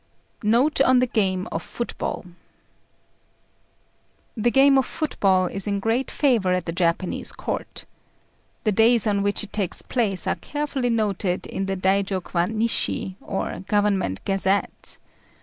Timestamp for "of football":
1.51-2.25, 4.79-5.45